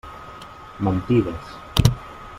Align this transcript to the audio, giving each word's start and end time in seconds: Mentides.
Mentides. 0.87 1.45